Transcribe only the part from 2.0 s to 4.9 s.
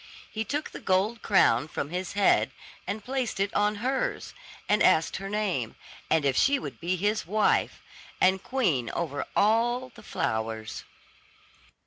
head, and placed it on hers, and